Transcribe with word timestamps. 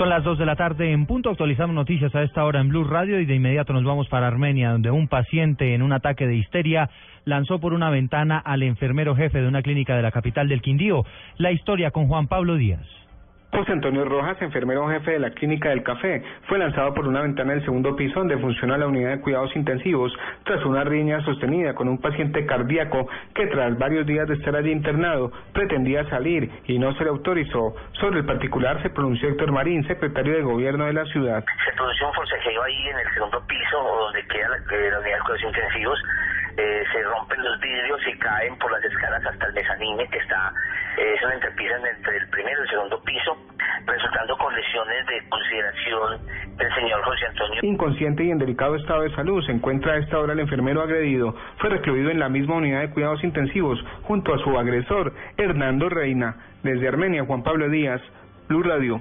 Son 0.00 0.08
las 0.08 0.24
2 0.24 0.38
de 0.38 0.46
la 0.46 0.56
tarde 0.56 0.92
en 0.92 1.04
punto. 1.04 1.28
Actualizamos 1.28 1.74
noticias 1.74 2.14
a 2.14 2.22
esta 2.22 2.46
hora 2.46 2.62
en 2.62 2.70
Blue 2.70 2.84
Radio 2.84 3.20
y 3.20 3.26
de 3.26 3.34
inmediato 3.34 3.74
nos 3.74 3.84
vamos 3.84 4.08
para 4.08 4.28
Armenia, 4.28 4.70
donde 4.70 4.90
un 4.90 5.08
paciente 5.08 5.74
en 5.74 5.82
un 5.82 5.92
ataque 5.92 6.26
de 6.26 6.36
histeria 6.36 6.88
lanzó 7.26 7.60
por 7.60 7.74
una 7.74 7.90
ventana 7.90 8.38
al 8.38 8.62
enfermero 8.62 9.14
jefe 9.14 9.42
de 9.42 9.46
una 9.46 9.60
clínica 9.60 9.94
de 9.94 10.00
la 10.00 10.10
capital 10.10 10.48
del 10.48 10.62
Quindío. 10.62 11.04
La 11.36 11.52
historia 11.52 11.90
con 11.90 12.08
Juan 12.08 12.28
Pablo 12.28 12.54
Díaz. 12.54 12.99
José 13.52 13.72
Antonio 13.72 14.04
Rojas, 14.04 14.40
enfermero 14.40 14.88
jefe 14.88 15.10
de 15.12 15.18
la 15.18 15.30
Clínica 15.30 15.70
del 15.70 15.82
Café, 15.82 16.22
fue 16.46 16.58
lanzado 16.58 16.94
por 16.94 17.08
una 17.08 17.22
ventana 17.22 17.52
del 17.52 17.64
segundo 17.64 17.96
piso 17.96 18.20
donde 18.20 18.38
funciona 18.38 18.78
la 18.78 18.86
unidad 18.86 19.10
de 19.10 19.20
cuidados 19.20 19.54
intensivos 19.56 20.12
tras 20.44 20.64
una 20.64 20.84
riña 20.84 21.20
sostenida 21.24 21.74
con 21.74 21.88
un 21.88 21.98
paciente 21.98 22.46
cardíaco 22.46 23.08
que 23.34 23.48
tras 23.48 23.76
varios 23.76 24.06
días 24.06 24.28
de 24.28 24.34
estar 24.34 24.54
allí 24.54 24.70
internado 24.70 25.32
pretendía 25.52 26.08
salir 26.08 26.48
y 26.66 26.78
no 26.78 26.94
se 26.94 27.02
le 27.02 27.10
autorizó. 27.10 27.74
Sobre 28.00 28.20
el 28.20 28.24
particular 28.24 28.80
se 28.82 28.90
pronunció 28.90 29.28
Héctor 29.28 29.50
Marín, 29.50 29.84
secretario 29.86 30.34
de 30.34 30.42
gobierno 30.42 30.86
de 30.86 30.92
la 30.92 31.04
ciudad. 31.06 31.44
Se 31.64 31.72
produjo 31.74 32.06
un 32.06 32.14
forcejeo 32.14 32.62
ahí 32.62 32.88
en 32.88 32.98
el 32.98 33.14
segundo 33.14 33.44
piso 33.48 33.76
donde 33.76 34.24
queda 34.28 34.48
la, 34.48 34.56
eh, 34.56 34.90
la 34.92 35.00
unidad 35.00 35.16
de 35.16 35.22
cuidados 35.22 35.42
intensivos. 35.42 35.98
Eh, 36.56 36.84
se 36.92 37.02
rompen 37.02 37.42
los 37.42 37.58
vidrios 37.60 38.00
y 38.06 38.18
caen 38.18 38.56
por 38.58 38.70
las 38.70 38.84
escalas 38.84 39.24
hasta 39.24 39.46
el 39.46 39.54
mezanine 39.54 40.06
que 40.08 40.18
está 40.18 40.52
eh, 40.96 41.14
es 41.14 41.22
una 41.22 41.34
entrepisa 41.34 41.76
entre 41.76 42.16
el 42.16 42.28
primero 42.28 42.60
y 42.60 42.62
el 42.62 42.68
segundo 42.68 43.02
piso, 43.02 43.29
de 45.10 45.28
consideración 45.28 46.20
señor 46.74 47.02
José 47.02 47.26
Antonio. 47.26 47.60
Inconsciente 47.62 48.24
y 48.24 48.30
en 48.30 48.38
delicado 48.38 48.76
estado 48.76 49.02
de 49.02 49.14
salud 49.14 49.44
se 49.44 49.52
encuentra 49.52 49.94
a 49.94 49.98
esta 49.98 50.18
hora 50.18 50.32
el 50.32 50.40
enfermero 50.40 50.82
agredido. 50.82 51.34
Fue 51.58 51.70
recluido 51.70 52.10
en 52.10 52.18
la 52.18 52.28
misma 52.28 52.56
unidad 52.56 52.80
de 52.80 52.90
cuidados 52.90 53.22
intensivos 53.24 53.78
junto 54.02 54.34
a 54.34 54.38
su 54.38 54.58
agresor, 54.58 55.12
Hernando 55.36 55.88
Reina. 55.88 56.36
Desde 56.62 56.88
Armenia, 56.88 57.24
Juan 57.24 57.42
Pablo 57.42 57.68
Díaz, 57.70 58.02
Blue 58.48 58.62
Radio. 58.62 59.00